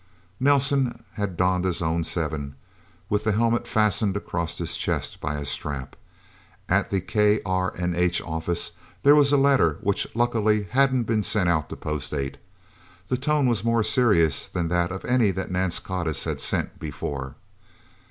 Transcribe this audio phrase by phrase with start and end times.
[0.39, 2.55] Nelsen had donned his own Seven,
[3.07, 5.95] with the helmet fastened across his chest by a strap.
[6.67, 8.71] At the KRNH office,
[9.03, 12.37] there was a letter, which luckily hadn't been sent out to Post Eight.
[13.09, 17.35] The tone was more serious than that of any that Nance Codiss had sent before.